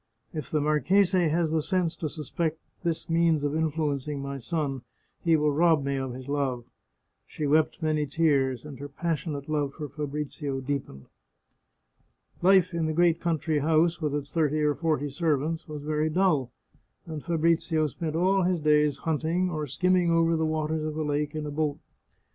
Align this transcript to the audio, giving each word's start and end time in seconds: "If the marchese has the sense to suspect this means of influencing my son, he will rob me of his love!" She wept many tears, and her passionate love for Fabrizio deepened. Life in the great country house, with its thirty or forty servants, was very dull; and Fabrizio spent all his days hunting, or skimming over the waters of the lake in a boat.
"If 0.41 0.49
the 0.49 0.61
marchese 0.61 1.29
has 1.29 1.51
the 1.51 1.61
sense 1.61 1.95
to 1.97 2.09
suspect 2.09 2.57
this 2.83 3.07
means 3.07 3.43
of 3.43 3.55
influencing 3.55 4.19
my 4.19 4.39
son, 4.39 4.81
he 5.23 5.35
will 5.35 5.51
rob 5.51 5.83
me 5.83 5.95
of 5.97 6.15
his 6.15 6.27
love!" 6.27 6.65
She 7.27 7.45
wept 7.45 7.83
many 7.83 8.07
tears, 8.07 8.65
and 8.65 8.79
her 8.79 8.87
passionate 8.89 9.47
love 9.47 9.75
for 9.75 9.87
Fabrizio 9.87 10.59
deepened. 10.59 11.05
Life 12.41 12.73
in 12.73 12.87
the 12.87 12.93
great 12.93 13.19
country 13.21 13.59
house, 13.59 14.01
with 14.01 14.15
its 14.15 14.33
thirty 14.33 14.61
or 14.61 14.73
forty 14.73 15.07
servants, 15.07 15.67
was 15.67 15.83
very 15.83 16.09
dull; 16.09 16.51
and 17.05 17.23
Fabrizio 17.23 17.85
spent 17.85 18.15
all 18.15 18.41
his 18.41 18.59
days 18.59 18.97
hunting, 18.97 19.51
or 19.51 19.67
skimming 19.67 20.09
over 20.09 20.35
the 20.35 20.47
waters 20.47 20.83
of 20.83 20.95
the 20.95 21.05
lake 21.05 21.35
in 21.35 21.45
a 21.45 21.51
boat. 21.51 21.77